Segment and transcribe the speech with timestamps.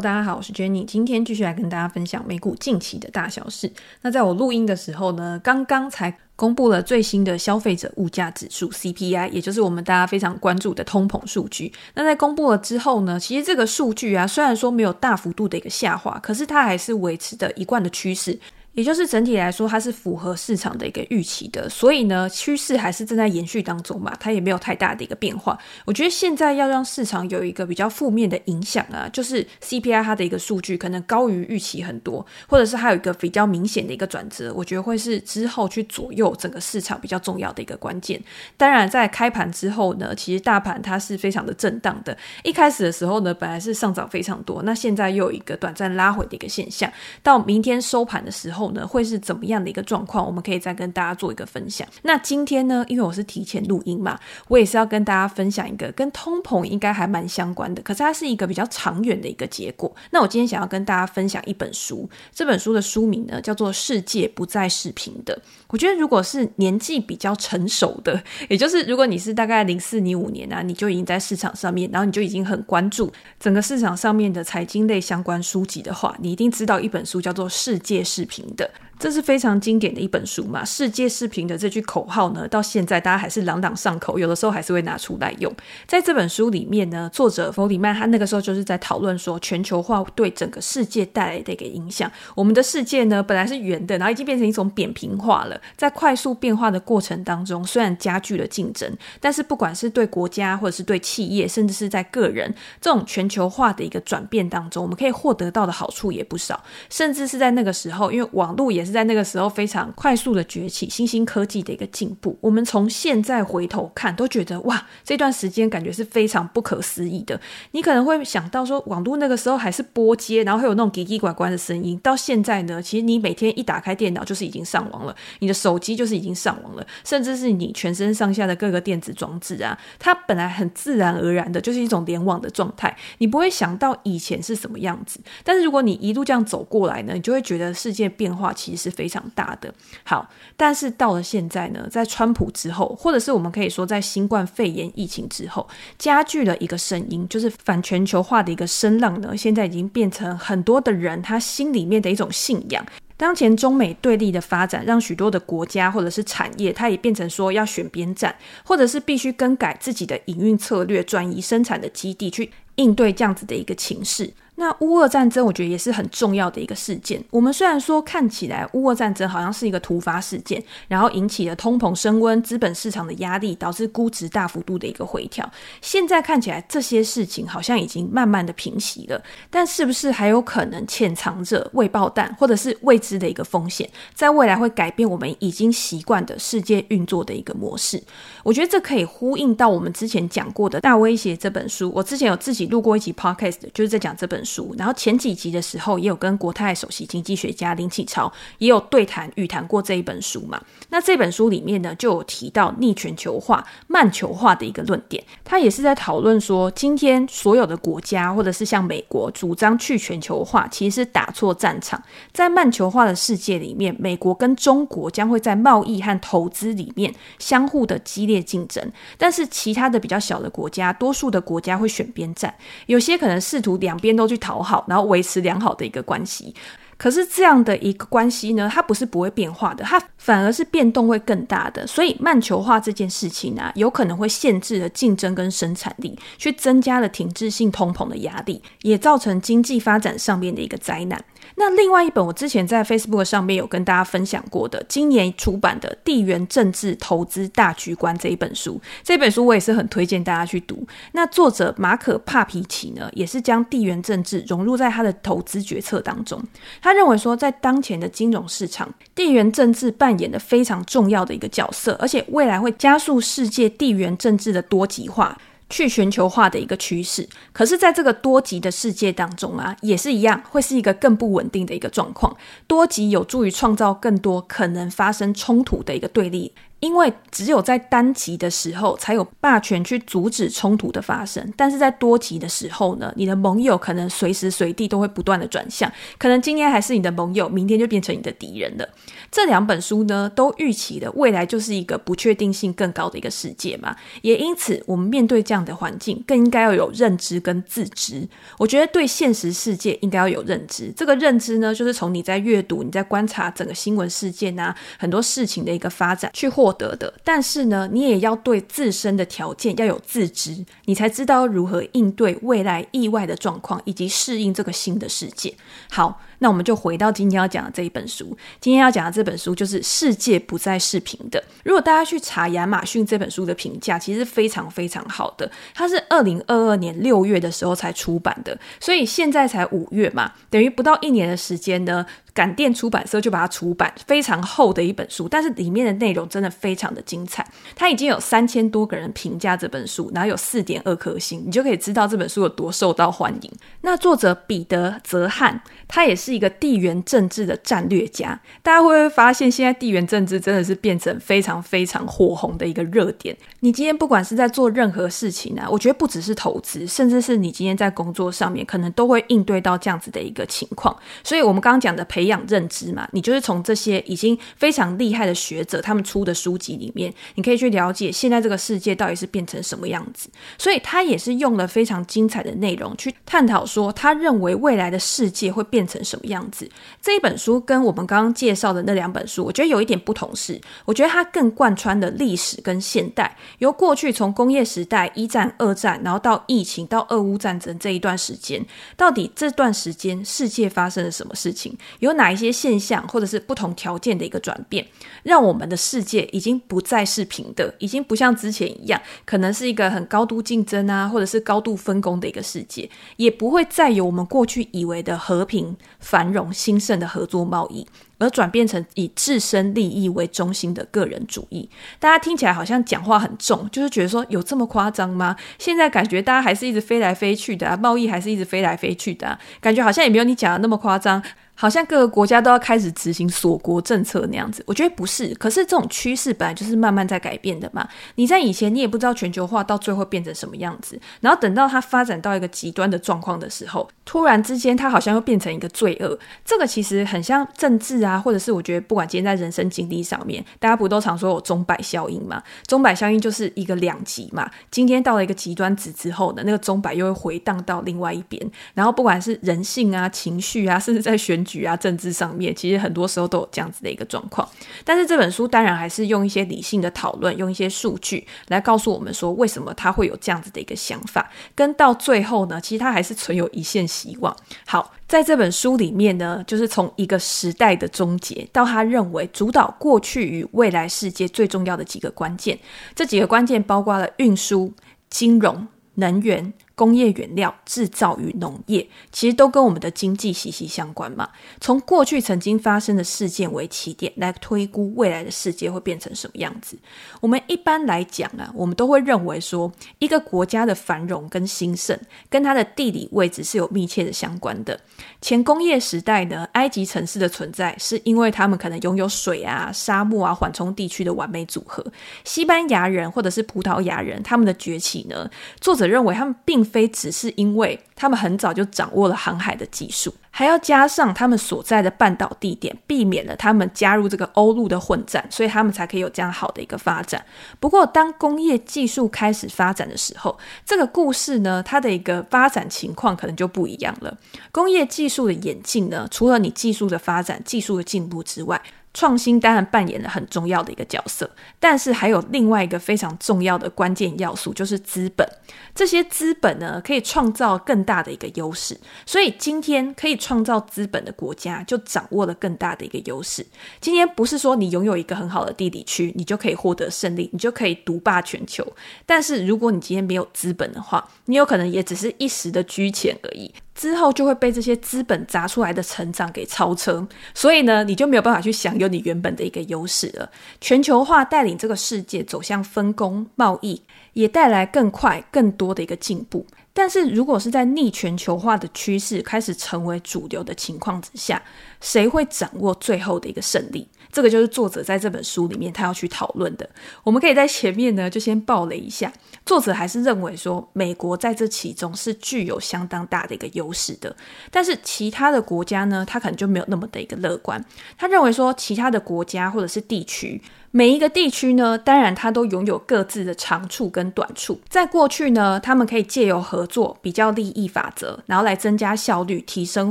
[0.00, 3.72] 大家好，我是 Jenny，今天继续来跟大家分享美股近期的大小事。
[4.02, 11.72] 那在我录音的时候呢，刚刚才公布了最新的消费者物价指数 CPI，也就是我们大家非常关注的通膨数据。
[11.94, 18.38] 那在公布了之后呢，其实这个数据啊，虽然说没有大幅度的一个下滑，可是它还是维持着一贯的趋势。
[18.78, 25.58] 也就是整体来说，它是符合市场的一个预期的，所以呢，趋势还是正在延续当中嘛，它也没有太大的一个变化。
[25.84, 38.22] 我觉得现在要让市场有一个比较负面的影响啊，就是 CPI 它的一个数据可能高于预期很多，或者是还有一个比较明显的一个转折，我觉得会是之后去左右整个市场比较重要的一个关键。
[38.56, 46.88] 当然，在开盘之后呢，其实大盘它是非常的震荡的，一开始的时候呢，本来是上涨非常多，那现在又有一个短暂拉回的一个现象，
[47.24, 48.67] 到明天收盘的时候。
[48.72, 50.24] 呢会是怎么样的一个状况？
[50.24, 51.86] 我们可以再跟大家做一个分享。
[52.02, 59.94] 那今天呢，因为我是提前录音嘛，我也是要跟大家分享一个跟通膨应该还蛮相关的，可是它是一个比较长远的一个结果。
[60.10, 65.34] 那我今天想要跟大家分享一本书，这本书的书名呢叫做《世界不再是平的》。
[65.68, 78.70] 我觉得如果是年纪比较成熟的，也就是如果你是大概零四、零五年啊，你就已经在市场上面，然后你就已经很关注整个市场上面的财经类相关书籍的话，你一定知道一本书叫做《世界是平的》。
[78.98, 85.52] 这是非常经典的一本书嘛，世界视频的这句口号呢，到现在大家还是朗朗上口，有的时候还是会拿出来用。
[85.86, 92.10] 在这本书里面呢，作者弗里曼他那个时候就是在讨论说，全球化对整个世界带来的一个影响。
[92.34, 95.60] 我们的世界呢，本来是圆的，然后已经变成一种扁平化了。
[95.76, 106.60] 在快速变化的过程当中，虽然加剧了竞争，但是不管是对国家或者是对企业，甚至是在个人，这种全球化的一个转变当中，我们可以获得到的好处也不少。
[106.90, 117.38] 甚至是在那个时候，因为网络也是在那个时候非常快速的崛起，新兴科技的一个进步，我们从现在回头看，都觉得哇，这段时间感觉是非常不可思议的。
[117.72, 135.20] 你可能会想到说，网络那个时候还是拨接，然后会有那种叽叽呱呱的声音，到现在呢，其实你每天一打开电脑就是已经上网了，你的手机就是已经上网了，甚至是你全身上下的各个电子装置啊，它本来很自然而然的就是一种联网的状态，你不会想到以前是什么样子。
[135.44, 139.18] 但是如果你一路这样走过来呢，你就会觉得世界变化其实是非常。
[139.34, 139.72] 大的
[140.04, 145.68] 好，但是到了现在呢，在川普之后，或者是我们可以说在新冠肺炎疫情之后，
[145.98, 152.84] 加剧了一个声音，就是反全球化的一个声浪呢，现在已经变成很多的人他心里面的一种信仰。
[153.16, 158.34] 当前中美对立的发展，让许多的国家或者是产业，它也变成说要选边站，
[158.64, 164.32] 或者是必须更改自己的营运策略，转移生产的基地，去应对这样子的一个情势。
[164.58, 167.22] 那乌俄战争，我觉得也是很重要的一个事件。
[167.30, 175.48] 我们虽然说看起来乌俄战争好像是一个突发事件，然后引起了通膨升温、资本市场的压力，导致估值大幅度的一个回调。
[175.80, 188.02] 现在看起来这些事情好像已经慢慢的平息了，但是不是还有可能潜藏着未爆弹或者是未知的一个风险，在未来会改变我们已经习惯的世界运作的一个模式？
[188.42, 191.92] 我觉得这可以呼应到我们之前讲过的《大威胁》这本书。
[191.94, 194.47] 我之前有自己录过一集 podcast，就是在讲这本书。
[194.48, 200.58] 书，然后前几集的时候也有跟国泰首席经济学家林启超也有对谈语谈过这一本书嘛。
[200.88, 205.22] 那这本书里面呢，就有提到逆全球化、慢球化的一个论点。
[205.44, 212.02] 他也是在讨论说，今天所有的国家或者是像美国主张去全球化，其实是打错战场。
[212.32, 218.82] 在慢球化的世界里面，美国跟中国将会在贸易和投资里面相互的激烈竞争，
[219.18, 222.54] 但是其他的比较小的国家，多数的国家会选边站，
[222.86, 224.37] 有些可能试图两边都去。
[224.38, 226.54] 讨好，然后维持良好的一个关系。
[226.96, 231.86] 可是这样的一个关系呢，它不是不会变化的，它反而是变动会更大的。
[231.86, 241.24] 所以慢球化这件事情呢、啊，有可能会限制了竞争跟生产力，去增加了停滞性通膨的压力，也造成经济发展上面的一个灾难。
[241.58, 250.86] 那另外一本我之前在 Facebook 上面有跟大家分享过的，今年出版的《地缘政治投资大局观》这一本书，这本书我也是很推荐大家去读。
[251.12, 256.40] 那作者马可帕皮奇呢，也是将地缘政治融入在他的投资决策当中。
[256.80, 265.36] 他认为说，在当前的金融市场，地缘政治扮演了非常重要的一个角色，而且未来会加速世界地缘政治的多极化。
[265.70, 272.36] 去全球化的一个趋势，可是，在这个多极的世界当中啊，也是一样，会是一个更不稳定的一个状况。
[272.66, 276.52] 多极有助于创造更多可能发生冲突的一个对立。
[276.80, 288.88] 因为只有在单极的时候才有霸权去阻止冲突的发生，但是在多极的时候呢，你的盟友可能随时随地都会不断的转向，可能今天还是你的盟友，明天就变成你的敌人了。
[289.30, 298.26] 这两本书呢，都预期的未来就是一个不确定性更高的一个世界嘛，也因此我们面对这样的环境，更应该要有认知跟自知。
[298.56, 307.12] 我觉得对现实世界应该要有认知，这个认知呢，就是从你在阅读、你在观察整个新闻事件啊，很多事情的一个发展去获获得的。
[307.24, 315.54] 但是呢，你也要对自身的条件要有自知，你才知道如何应对未来意外的状况，以及适应这个新的世界。
[315.90, 316.20] 好。
[316.38, 318.36] 那我们就回到今天要讲的这一本书。
[318.60, 321.40] 今天要讲的这本书就是《世界不再是平的》。
[321.64, 325.50] 如果大家去查亚马逊这本书的评价，其实非常非常好的。
[325.74, 332.06] 它是二零二二年六月的时候才出版的，所以现在才五月嘛，等于不到一年的时间呢。
[332.34, 337.44] 感电出版社就把它出版，非常厚的一本书，但是里面的内容真的非常的精彩。
[337.74, 343.50] 它已经有三千多个人评价这本书，然后有四点二颗星，你就可以知道这本书有多受到欢迎。
[343.80, 348.38] 那作者彼得泽汉，他也是是一个地缘政治的战略家。
[348.62, 353.34] 大家会不会发现，现在地缘政治真的是变成非常非常火红的一个热点？
[353.60, 360.94] 你今天不管是在做任何事情啊，我觉得不只是投资，甚至是你今天在工作上面，可能都会应对到这样子的一个情况。
[361.24, 370.28] 所以，我们刚刚讲的培养认知嘛，你就是从这些已经非常厉害的学者他们出的书籍里面，你可以去了解现在这个世界到底是变成什么样子。
[370.58, 376.68] 所以他也是用了非常精彩的内容去探讨说，他认为未来的世界会变成什样子。
[377.00, 388.64] 这一本书跟我们刚刚介绍的那两本书，我觉得有一点不同是，我觉得它更贯穿了历史跟现代，由过去从工业时代、一战、二战，然后到疫情到俄乌战争这一段时间，
[388.96, 394.86] 到底这段时间世界发生了什么事情，有哪一些现象或者是不同条件的一个转变，
[395.22, 405.76] 让我们的世界已经不再是平的，已经不像之前一样，可能是一个很高度竞争啊，或者是高度分工的一个世界，也不会再有我们过去以为的和平、
[406.08, 407.86] 繁荣、兴盛的合作贸易。
[408.20, 411.70] 而转变成以自身利益为中心的个人主义，
[412.00, 415.36] 大家听起来好像讲话很重，就是觉得说有这么夸张吗？
[415.56, 421.22] 现在感觉大家还是一直飞来飞去的啊，贸易还是一直飞来飞去的啊，感觉好像也没有你讲的那么夸张。
[421.60, 425.34] 好像各个国家都要开始执行锁国政策那样子，我觉得不是。
[425.34, 427.88] 可是这种趋势本来就是慢慢在改变的嘛。
[428.14, 436.16] 你在以前你也不知道全球化到最后变成什么样子，然后等到它发展到一个极端的状况的时候，突然之间它好像又变成一个罪恶。
[436.44, 442.40] 这个其实很像政治啊，或者是我觉得不管今天在人生经历上面，大家不都常说有钟摆效应嘛？
[442.68, 444.48] 钟摆效应就是一个两极嘛。
[444.70, 448.48] 今天到了一个极端值之后呢，那个钟摆又会回荡到另外一边。
[448.74, 454.46] 然后不管是人性啊、情绪啊，甚至在选局啊，政治上面，其实很多时候都有这样子的一个状况。
[454.84, 461.28] 但是这本书当然还是用一些理性的讨论，用一些数据来告诉我们说，为什么他会有这样子的一个想法。
[461.54, 464.36] 跟到最后呢，其实他还是存有一线希望。
[464.66, 472.58] 好，在这本书里面呢，就是从一个时代的终结，到他认为主导过去与未来世界最重要的几个关键。
[472.94, 474.72] 这几个关键包括了运输、
[475.08, 476.52] 金融、能源。
[476.78, 481.28] 工业原料制造与农业，其实都跟我们的经济息息相关嘛。
[481.60, 486.78] 从过去曾经发生的事件为起点，来推估未来的世界会变成什么样子。
[487.20, 491.98] 我们一般来讲啊，我们都会认为说，一个国家的繁荣跟兴盛，
[492.30, 494.78] 跟它的地理位置是有密切的相关的。
[495.20, 501.84] 前工业时代呢，埃及城市的存在，是因为他们可能拥有水啊、沙漠啊、缓冲地区的完美组合。
[502.22, 505.28] 西班牙人或者是葡萄牙人，他们的崛起呢，
[505.60, 510.14] 作者认为他们并非只是因为他们很早就掌握了航海的技术。
[510.30, 517.24] 还要加上他们所在的半岛地点，避免了他们加入这个欧陆的混战，所以他们才可以有这样好的一个发展。
[517.58, 524.16] 不过，当工业技术开始发展的时候，这个故事呢，它的一个发展情况可能就不一样了。
[524.52, 528.62] 工业技术的演进呢，除了你技术的发展、技术的进步之外，
[528.94, 531.30] 创新当然扮演了很重要的一个角色，
[531.60, 535.28] 但是还有另外一个非常重要的关键要素，就是资本。
[535.74, 538.78] 这些资本呢，可以创造更大的一个优势。
[539.06, 543.46] 所以今天可以创造资本的国家，就掌握了更大的一个优势。
[543.80, 548.66] 今天不是说你拥有一个很好的地理区，你就可以获得胜利，你就可以独霸全球。
[549.06, 553.54] 但是如果你今天没有资本的话，你有可能也只是一时的居前而已。
[553.78, 560.28] 之后就会被这些资本砸出来的成长给超车，所以呢，你就没有办法去享有你原本的一个优势了。
[560.60, 563.80] 全球化带领这个世界走向分工贸易，
[564.14, 566.44] 也带来更快更多的一个进步。
[566.72, 571.40] 但是如果是在逆全球化的趋势开始成为主流的情况之下，
[571.80, 573.88] 谁会掌握最后的一个胜利？
[574.10, 576.68] 这个就是作者在这本书里面他要去讨论的。
[577.04, 579.12] 我们可以在前面呢就先报了一下，
[579.44, 584.14] 作者还是认为说美国在这其中是具有相当大的一个优势的，
[584.50, 587.64] 但是其他的国家呢，他可能就没有那么的一个乐观。
[587.96, 590.40] 他认为说其他的国家或者是地区。
[590.70, 594.60] 每一个地区呢，当然它都拥有各自的长处跟短处。
[594.68, 599.90] 在过去呢，他们可以借由合作、比较利益法则，然后来增加效率、提升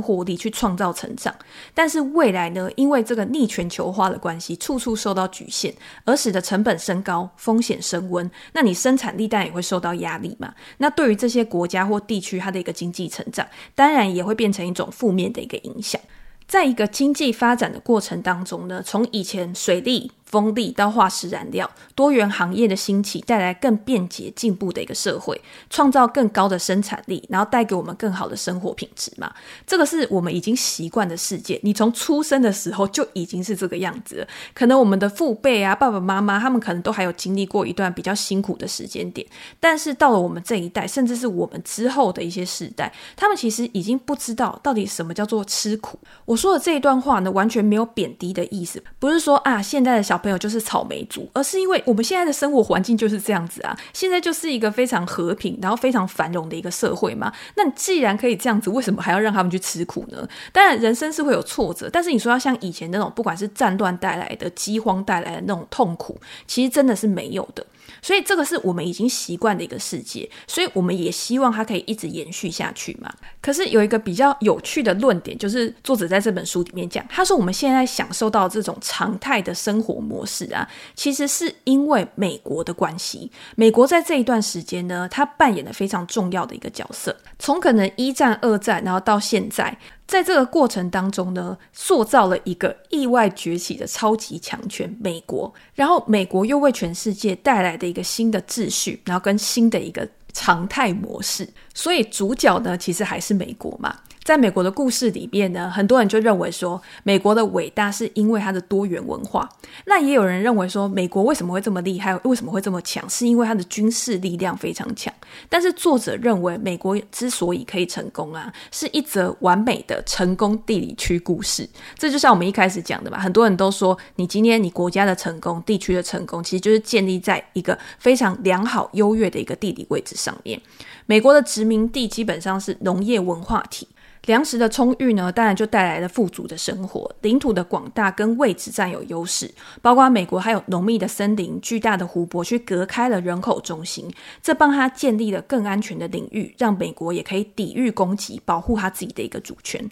[0.00, 1.34] 获利、去创造成长。
[1.74, 8.30] 但是未来呢，因为这个逆全球化的关系，处处受到局限，而使得成本升高、风险升温。
[8.52, 10.54] 那你生产力当然也会受到压力嘛。
[10.78, 13.44] 那对于这些国家或地区，它的一个经济成长，
[13.74, 16.00] 当然也会变成一种负面的一个影响。
[16.46, 29.32] 在一个经济发展的过程当中呢，从以前水利、风力到化石燃料，多元行业的兴起，带来更便捷进步的一个社会，创造更高的生产力，然后带给我们更好的生活品质嘛。
[29.66, 31.58] 这个是我们已经习惯的世界。
[31.62, 34.28] 你从出生的时候就已经是这个样子了。
[34.52, 39.26] 可能我们的父辈啊、爸爸妈妈，他们可能都还有经历过一段比较辛苦的时间点。
[39.58, 45.98] 但是到了我们这一代，甚至是我们之后的一些世代，他们其实已经不知道到底什么叫做吃苦。
[46.26, 53.76] 我说的这一段话呢，完全没有贬低的意思，不是说啊，现在的小朋友就是草莓族，而是因为我们现在的生活环境就是这样子啊。
[53.92, 57.32] 现在就是一个非常和平，然后非常繁荣的一个社会嘛。
[57.56, 60.28] 那你既然可以这样子，为什么还要让他们去吃苦呢？
[60.52, 67.64] 当然，人生是会有挫折，但是你说要像以前那种，不管是战乱带来的、饥荒带来的那种痛苦，其实真的是没有的。
[68.02, 73.12] 所以这个是我们已经习惯的一个世界，所以我们也希望它可以一直延续下去嘛。
[73.40, 83.30] 可是有一个比较有趣的论点，就是作者在这本书里面讲，他说我们现在享受到这种常态的生活模式啊，其实是因为美国的关系。
[83.56, 89.76] 美国在这一段时间呢，它扮演了非常重要的一个角色，从可能一战、二战，然后到现在。
[90.08, 95.52] 在这个过程当中呢，塑造了一个意外崛起的超级强权——美国。
[95.74, 101.46] 然后，美国又为全世界带来的一个新的秩序，然后跟新的一个常态模式。
[101.74, 103.94] 所以，主角呢，其实还是美国嘛。
[104.28, 109.48] 在美国的故事里面呢，很多人就认为说，美国的伟大是因为它的多元文化。
[109.86, 115.10] 那也有人认为说，美国为什么会这么厉害，为什么会这么强，是因为它的军事力量非常强。
[115.48, 121.66] 但是作者认为，美国之所以可以成功啊，是一则完美的成功地理区故事。
[121.96, 130.60] 这就像我们一开始讲的嘛，很多人都说，你今天你国家的成功、地区的成功，其实就是建立在一个非常良好、优越的一个地理位置上面。
[131.06, 133.88] 美国的殖民地基本上是农业文化体。
[134.28, 137.10] 粮食的充裕呢，当然就带来了富足的生活。
[137.22, 149.82] 领土的广大跟位置占有优势，包括美国还有浓密的森林、巨大的湖泊，去隔开了人口中心，这帮他建立了更安全的领域，让美国也可以抵御攻击，保护他自己的一个主权。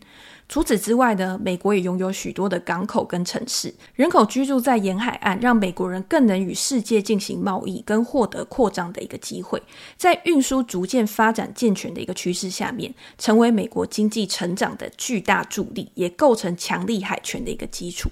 [0.48, 9.60] 除此之外呢，美国也拥有许多的港口跟城市，人口居住在沿海岸，让美国人更能与世界进行贸易跟获得扩张的一个机会。
[9.96, 18.08] 在运输逐渐发展健全的一个趋势下面，成为美国经济成长的巨大助力，也构成强力海权的一个基础。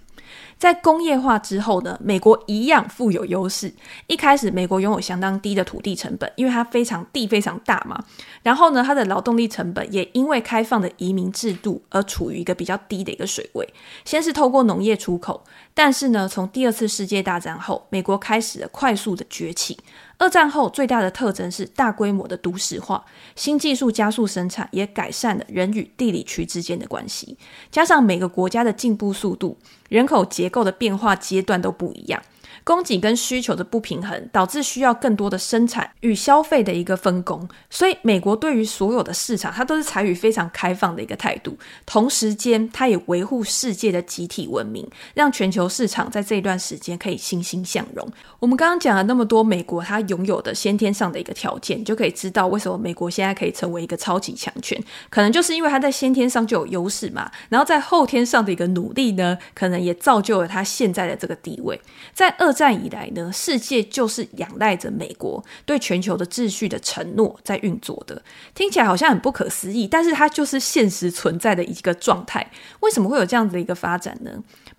[0.59, 3.73] 在工业化之后呢，美国一样富有优势。
[4.07, 8.03] 一开始，美国拥有相当低的土地成本，因为它非常地非常大嘛。
[8.43, 13.69] 然后呢，它的劳动力成本也因为开放的移民制度而处于一个比较低的一个水位。
[14.05, 19.79] 先是透过农业出口，但是呢，从第二次世界大战后，美国开始了快速的崛起。
[20.17, 23.05] 二战后最大的特征是大规模的都市化，
[23.35, 27.37] 新技术加速生产，也改善了人与地理区之间的关系。
[27.71, 32.23] 加上每个国家的进步速度、人口结构的变化阶段都不一样。
[32.65, 37.47] 供给跟需求的不平衡，导致需要更多的生产与消费的一个分工。
[37.69, 41.57] 所以，美国对于所有的市场，它都是采取非常开放的一个态度。
[41.85, 48.09] 同时间，它也维护世界的集体文明，让全球市场在这一段时间可以欣欣向荣。
[48.41, 54.83] 我们刚刚讲了那么多，美国它拥有的先天上的一个条件，就可以知道为什么美国现在可以成为一个超级强权。
[55.11, 61.79] 可能就是因为它在先天上就有优势嘛，然后在后天上的一个努力呢，可能也造就了它现在的这个地位。
[62.15, 68.23] 在二战以来呢，世界就是仰赖着美国对全球的秩序的承诺在运作的。
[68.55, 72.51] 听起来好像很不可思议，但是它就是现实存在的一个状态。
[72.81, 74.31] 为什么会有这样子的一个发展呢？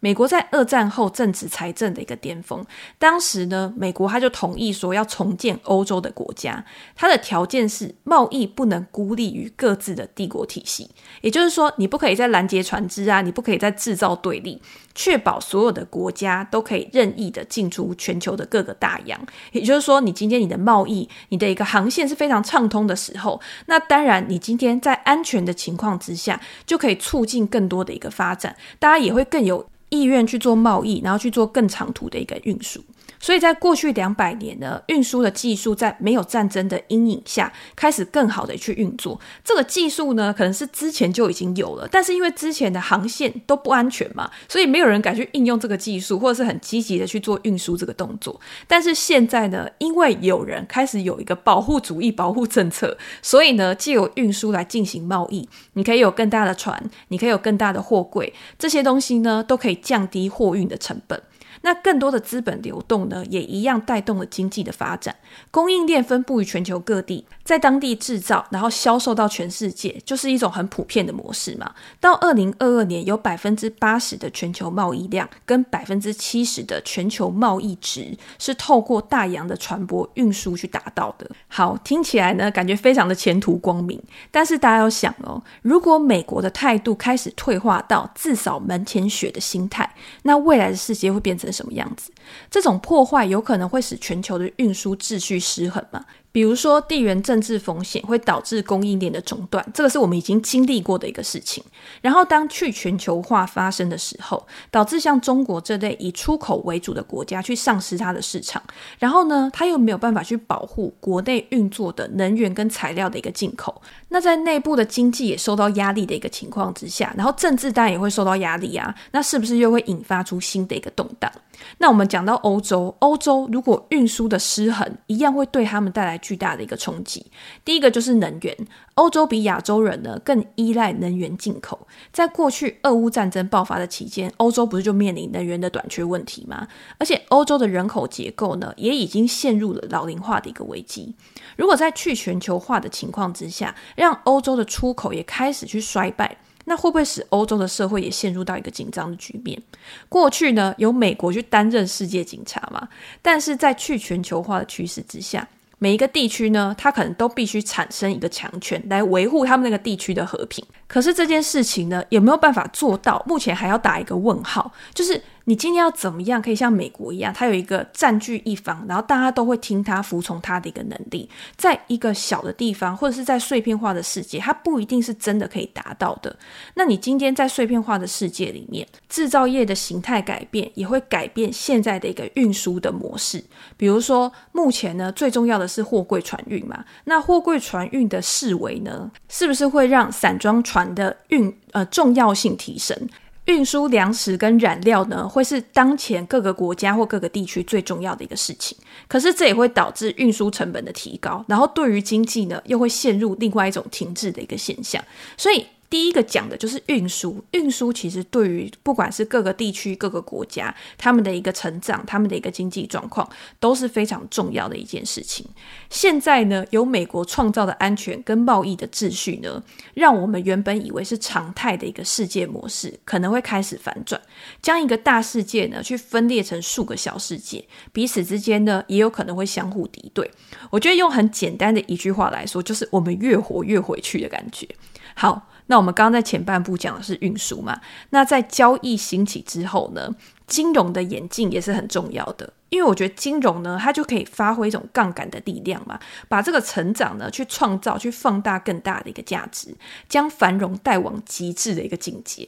[0.05, 2.63] 美国在二战后正值财政的一个巅峰，
[2.99, 6.63] 当时呢，美国他就同意说要重建欧洲的国家，
[6.95, 14.61] 它的条件是贸易不能孤立于各自的帝国体系，也就是说，你不可以再拦截船只啊，你不可以再制造对立。
[14.93, 19.19] 确保所有的国家都可以任意的进出全球的各个大洋，
[19.51, 32.83] 也就是说，你今天你的贸易，你的一个航线是非常畅通的时候，那当然你今天在安全的情况之下，就可以促进更多的一个发展，大家也会更有意愿去做贸易，然后去做更长途的一个运输。
[33.19, 39.19] 所以在过去两百年呢，运输的技术在没有战争的阴影下，开始更好的去运作。
[39.43, 48.39] 这个技术呢，可能是之前就已经有了，但是因为之前的航线都不安全嘛，所以没有人敢去应用这个技术，或者是很积极的去做运输这个动作。
[48.67, 61.21] 但是现在呢，因为有人开始有一个保护主义、保护政策，所以呢，借由运输来进行贸易，你可以有更大的船，你可以有更大的货柜，这些东西呢，都可以降低货运的成本。
[61.65, 65.15] 那更多的资本流动呢，也一样带动了经济的发展。
[65.49, 71.73] 供应链分布于全球各地，在当地制造，然后销售到全世界，就是一种很普遍的模式嘛。
[71.99, 81.27] 到二零二二年，有百分之八十的全球贸易量跟百分之七十的全球贸易值是透过大洋的船舶运输去达到的。
[81.47, 83.99] 好，听起来呢，感觉非常的前途光明。
[84.29, 89.91] 但是大家要想哦，如果美国的态度开始退化到自扫门前雪的心态，
[90.21, 92.11] 那未来的世界会变成什么样子？
[92.51, 96.03] 这种破坏有可能会使全球的运输秩序失衡吗？
[96.31, 101.63] 比如说，地缘政治风险会导致供应链的中断，这个是我们已经经历过的一个事情。
[102.01, 108.61] 然后，当去全球化发生的时候，导致像中国这类以出口为主的国家去丧失它的市场，
[108.99, 113.81] 然后呢，它又没有办法去保护国内运作的能源跟材料的一个进口。
[114.09, 121.31] 那在内部的经济也受到压力的一个情况之下，然后政治当然也会受到压力啊，那是不是又会引发出新的一个动荡？
[121.77, 127.25] 那我们讲到欧洲，欧洲如果运输的失衡，一样会对他们带来巨大的一个冲击。
[127.63, 128.55] 第一个就是能源，
[128.95, 131.87] 欧洲比亚洲人呢更依赖能源进口。
[132.11, 136.67] 在过去俄乌战争爆发的期间，欧洲不是就面临能源的短缺问题吗？
[136.97, 141.15] 而且欧洲的人口结构呢，也已经陷入了老龄化的一个危机。
[141.57, 146.37] 如果在去全球化的情况之下，让欧洲的出口也开始去衰败。
[146.65, 149.61] 那会不会使欧洲的社会也陷入到一个紧张的局面？
[150.09, 152.87] 过去呢，由美国去担任世界警察嘛，
[153.21, 155.47] 但是在去全球化的趋势之下，
[155.79, 160.65] 每一个地区呢，它可能都必须产生一个强权来维护他们那个地区的和平。
[160.87, 163.23] 可是这件事情呢，有没有办法做到？
[163.27, 165.21] 目前还要打一个问号，就是。
[165.47, 176.35] 你今天要怎么样可以像美国一样，它有一个占据一方，然后大家都会听他、服从他的一个能力，在一个小的地方或者是在碎片化的世界，它不一定是真的可以达到的。
[176.73, 183.43] 那你今天在碎片化的世界里面，制造业的形态改变，也会改变现在的一个运输的模式。
[183.77, 192.97] 比如说，目前呢，最重要的是货柜船运嘛，那货柜船运的式微呢，是不是会让散装船船的运呃重要性提升？
[193.45, 198.77] 运输粮食跟燃料呢，会是当前各个国家或各个地区最重要的一个事情。
[199.07, 205.01] 可是这也会导致运输成本的提高，然后对于经济呢，又会陷入另外一种停滞的一个现象。
[205.37, 205.65] 所以。
[205.95, 213.25] 第一个讲的就是运输，运输其实对于不管是各个地区、各个国家，他们的一个成长、他们的一个经济状况，
[213.61, 215.47] 都是非常重要的一件事情。
[215.89, 224.21] 现在呢，由美国创造的安全跟贸易的秩序呢，让我们原本以为是常态的一个世界模式，可能会开始反转，
[224.61, 230.29] 将一个大世界呢去分裂成数个小世界，彼此之间呢也有可能会相互敌对。
[230.69, 234.67] 我觉得用很简单的一句话来说，就是我们越活越回去的感觉。
[235.13, 235.47] 好。
[235.67, 237.79] 那我们刚刚在前半部讲的是运输嘛，
[238.11, 240.09] 那在交易兴起之后呢，
[240.47, 249.75] 金融的演进也是很重要的，因为我觉得金融呢，它就可以发挥一种杠杆的力量嘛，把这个成长呢去创造、去放大更大的一个价值，
[250.07, 252.47] 将繁荣带往极致的一个境界。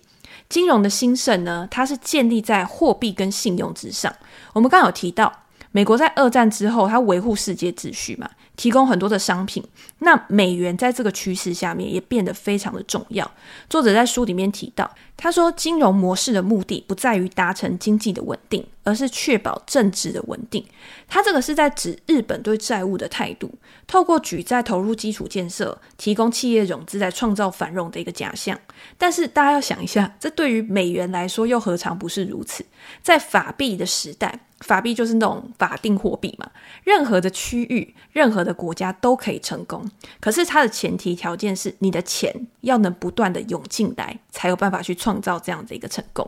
[0.49, 4.13] 金融的兴盛呢，它是建立在货币跟信用之上。
[4.53, 5.31] 我们刚刚有提到，
[5.71, 8.29] 美国在二战之后，它维护世界秩序嘛。
[8.55, 9.63] 提供很多的商品，
[9.99, 13.31] 那美元在这个趋势下面也变得非常的重要。
[13.69, 20.65] 作者在书里面提到，他说金融模式的目的不在于达成经济的稳定，而是确保政治的稳定。
[21.07, 23.53] 他这个是在指日本对债务的态度，
[23.85, 28.59] 透过举债投入基础建设，提供企业融资来创造繁荣的一个假象。
[28.97, 32.65] 但是大家要想一下，这对于美元来说又何尝不是如此？
[33.03, 34.46] 在法币的时代。
[34.61, 36.49] 法币就是那种法定货币嘛，
[36.83, 39.89] 任何的区域、任何的国家都可以成功。
[40.19, 46.27] 可是它的前提条件是，你的钱要能不断的涌进来，才有办法去创造这样的一个成功。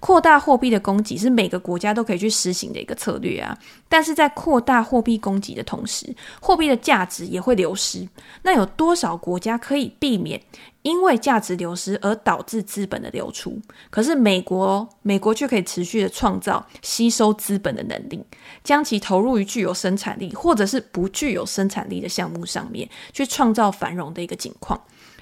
[0.00, 3.56] 扩大货币的供给是每个国家都可以去实行的一个策略啊。
[3.88, 8.08] 但是在扩大货币供给的同时，货币的价值也会流失。
[8.42, 10.42] 那有多少国家可以避免？
[10.82, 13.60] 因为价值流失而导致资本的流出，
[13.90, 18.24] 可是美国，美国却可以持续的创造吸收资本的能力，
[18.62, 24.80] 将其投入于具有生产力或者是不具有生产力的项目上面，去创造繁荣的一个景况。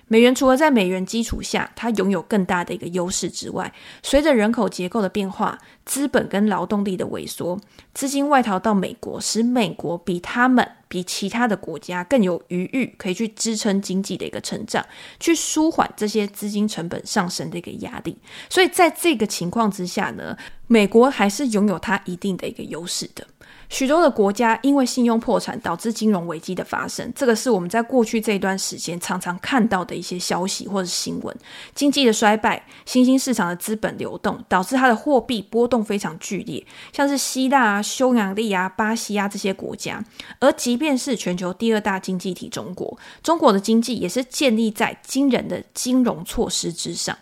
[0.09, 7.59] 美元除了在美元基础下，它拥有更大的一个优势之外，随着人口结构的变化，资本跟劳动力的萎缩，
[7.93, 14.87] 资金外逃到美国，使美国比他们、比其他的国家更有余裕，可以去支撑经济的一个成长，
[15.19, 18.17] 去舒缓这些资金成本上升的一个压力。
[18.49, 20.37] 所以在这个情况之下呢，
[20.69, 23.27] 美国还是拥有它一定的一个优势的。
[23.69, 31.37] 许多的国家因为信用破产导致金融危机的发生，这个是我们在过去这一段时间常常看到的一些消息或者新闻。
[31.75, 40.03] 经济的衰败、新兴市场的资本流动，导致它的货币波动非常剧烈，像是希腊啊、匈牙利啊、巴西啊这些国家。
[40.39, 47.17] 而即便是全球第二大经济体中国，中国的经济也是建立在惊人的金融措施之上。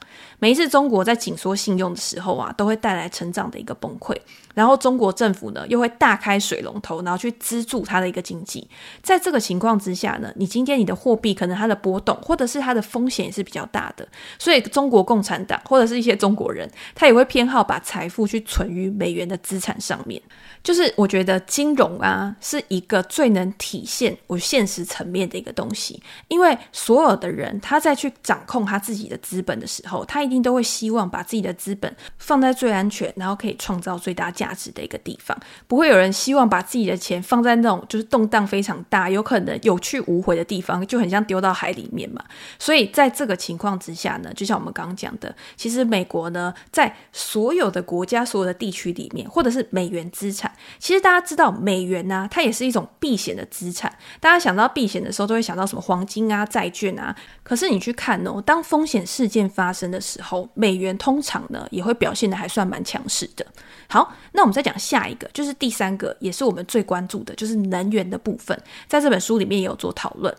[0.44, 4.14] 每一次中国在紧缩信用的时候啊，都会带来成长的一个崩溃。
[4.52, 8.68] 然后中国政府呢，又会大开水龙头，然后去资助它的一个经济。
[9.02, 14.06] 在这个情况之下呢，你今天你的货币可能它的波动，或者是它的风险也是比较大的。
[14.38, 20.20] 所以中国共产党或者是一些中国人，他也会偏好把财富去存于美元的资产上面。
[20.64, 26.02] 就是我觉得金融啊，是一个最能体现我现实层面的一个东西。
[26.28, 35.38] 因为所有的人他在去掌控他自己的资本的时候，他一定都会希望把自己的资本放在最安全，然后可以创造最大价值的一个地方。
[35.68, 42.24] 不会有人希望把自己的钱放在那种就是动荡非常大、有可能有去无回的地方，就很像丢到海里面嘛。
[42.58, 50.50] 所以在这个情况之下呢，就像我们刚刚讲的，其实美国呢，在所有的国家、所有的地区里面，或者是美元资产。
[50.78, 53.92] 其实大家知道，美元呢、啊，它也是一种避险的资产。
[54.20, 57.14] 大家想到避险的时候，都会想到什么黄金啊、债券啊。
[57.42, 63.46] 可是你去看哦，当风险事件发生的时候，美元通常呢也会表现得还算蛮强势的。
[63.88, 68.58] 好，那我们再讲下一个，就是第三个，也是我们最关注的，就是能源的部分。
[68.88, 70.34] 在这本书里面也有做讨论。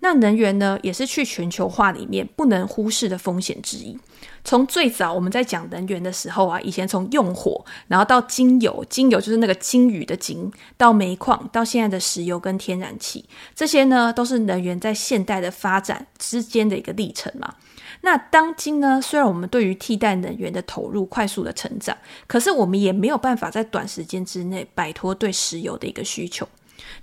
[0.00, 3.98] 那能源呢，也是去全球化里面不能忽视的风险之一。
[4.42, 17.54] 从最早我们在讲能源的时候啊，以前从用火，然后到金油，金油就是那个鲸鱼的鲸，到煤矿，到现在的石油跟天然气，这些呢都是能源在现代的发展之间的一个历程嘛。
[18.00, 21.94] 那当今呢，虽然我们对于替代能源的投入快速的成长，
[22.26, 26.48] 可是我们也没有办法在短时间之内摆脱对石油的一个需求。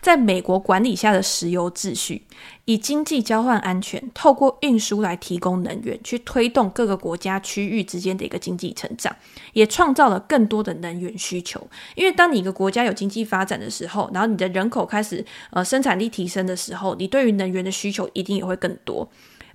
[0.02, 2.24] 在美国管理下的石油秩序，
[2.66, 9.16] 以经济交换安全，透过运输来提供能源，去推动各个国家区域之间的一个经济成长，
[9.54, 11.68] 也创造了更多的能源需求。
[11.96, 19.10] 因为当你一个国家有经济发展的时候，然后你的人口开始呃生产力提升的时候，你对于能源的需求一定也会更多。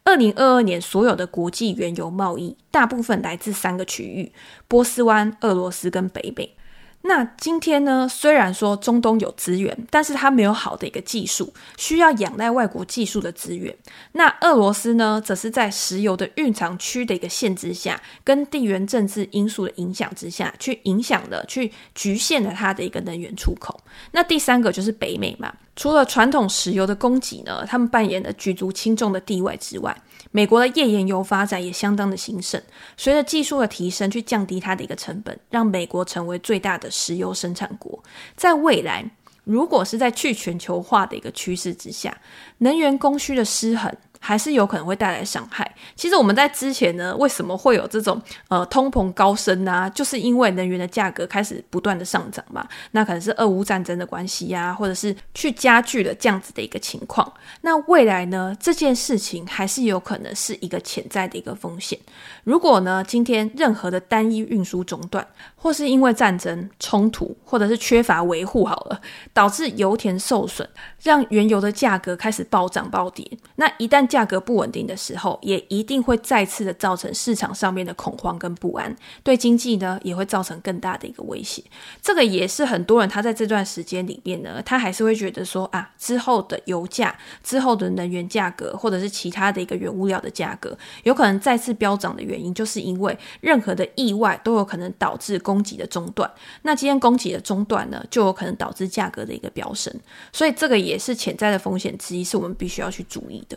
[0.04, 4.32] 二零二二年所有的国际原油贸易，大部分来自三个区域：
[4.66, 6.56] 波斯湾、俄罗斯跟北美。
[7.04, 13.76] 那今天呢，虽然说中东有资源，但是它没有好的一个技术，需要仰赖外国技术的资源。
[14.12, 23.80] 那俄罗斯呢，则是在石油的蕴藏区的一个限制下，跟地缘政治因素的影响之下，去影响了，去局限了它的一个能源出口。
[24.12, 29.96] 那第三个就是北美嘛，除了传统石油的供给呢，他们扮演了举足轻重的地位之外。
[30.30, 32.60] 美国的页岩油发展也相当的兴盛，
[32.96, 38.02] 随着技术的提升，去降低它的一个成本，让美国成为最大的石油生产国。
[38.34, 39.04] 在未来，
[39.44, 42.16] 如果是在去全球化的一个趋势之下，
[42.58, 45.68] 能源供需的失衡，还是有可能会带来伤害。
[45.96, 49.90] 其实我们在之前呢，为什么会有这种呃通膨高升啊？
[49.90, 52.64] 就是因为能源的价格开始不断的上涨嘛。
[52.92, 57.30] 那可能是俄乌战争的关系呀、或者是去加剧了这样子的一个情况。
[57.62, 61.98] 那未来呢，这件事情还是有可能是一个潜在的一个风险。
[62.44, 69.00] 如果呢，今天任何的单一运输中断，或是因为战争冲突，或者是缺乏维护好了，
[69.32, 70.68] 导致油田受损，
[71.02, 81.64] 让原油的价格开始暴涨暴跌，那一旦价格不稳定的时候，也一定会再次的造成市场上面的恐慌跟不安，对经济呢也会造成更大的一个威胁。
[82.02, 96.30] 这个也是很多人他在这段时间里面呢，他还是会觉得说啊，之后的油价、之后的能源价格，或者是其他的一个原物料的价格，有可能再次飙涨的原因，就是因为任何的意外都有可能导致供给的中断。
[96.60, 99.90] 那今天供给的中断呢，就有可能导致价格的一个飙升。
[100.34, 103.56] 所以这个也是潜在的风险之一，是我们必须要去注意的。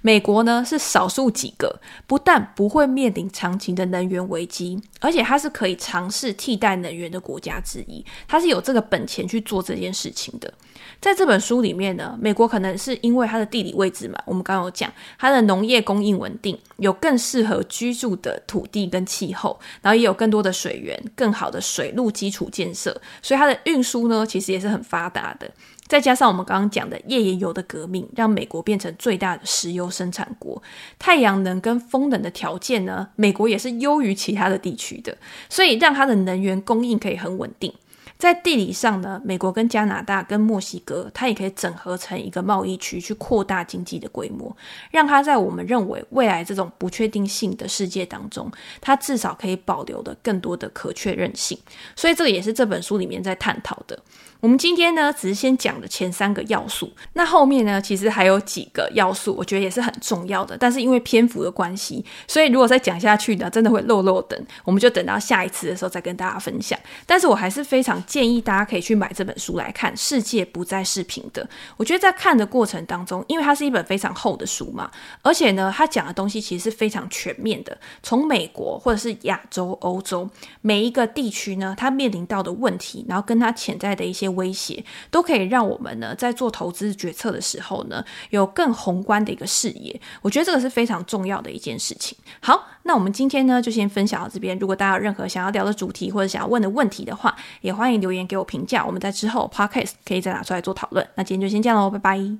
[0.00, 8.04] 美国呢是少数几个不但不会面临长期的能源危机，而且它是可以尝试替代能源的国家之一。
[8.26, 10.52] 它是有这个本钱去做这件事情的。
[11.00, 25.50] 在这本书里面呢，美国可能是因为它的地理位置嘛，我们刚刚有讲它的农业供应稳定，有更适合居住的土地跟气候，然后也有更多的水源、更好的水路基础建设，所以它的运输呢其实也是很发达的。
[25.90, 30.62] 再加上我们刚刚讲的页岩油的革命，让美国变成最大的石油生产国。
[31.00, 37.74] 太阳能跟风能的条件呢，美国也是优于其他的地区的，所以让它的能源供应可以很稳定。
[38.16, 44.56] 在地理上呢，美国跟加拿大跟墨西哥，它也可以整合成一个贸易区，去扩大经济的规模，
[44.92, 48.48] 让它在我们认为未来这种不确定性的世界当中，
[48.80, 51.58] 它至少可以保留的更多的可确认性。
[51.96, 53.98] 所以这个也是这本书里面在探讨的。
[54.40, 60.56] 我们今天呢，只是先讲的前三个要素，那后面呢，其实还有几个要素，我觉得也是很重要的。
[60.56, 66.78] 但是因为篇幅的关系，所以如果再讲下去呢，真的会漏漏等，我们就等到下一次的时候再跟大家分享。
[67.04, 71.44] 但是我还是非常建议大家可以去买这本书来看，《世界不再是平的》。
[71.76, 80.26] 我觉得在看的过程当中，因为它是一本非常厚的书嘛，而且呢，它讲的东西其实是非常全面的，从美国或者是亚洲、欧洲
[80.62, 84.29] 每一个地区呢，它面临到的问题，然后跟它潜在的一些。
[84.30, 90.00] 威胁都可以让我们呢，在做投资决策的时候呢，有更宏观的一个视野。
[90.22, 92.16] 我觉得这个是非常重要的一件事情。
[92.40, 94.58] 好，那我们今天呢，就先分享到这边。
[94.58, 98.84] 如果大家有任何想要聊的主题或者想要问的问题的话，也欢迎留言给我评价。
[98.84, 101.06] 我们在之后 Podcast 可以再拿出来做讨论。
[101.14, 102.38] 那今天就先这样喽，拜拜。